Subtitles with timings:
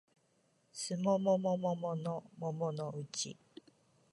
[0.73, 3.37] すもももももものもものうち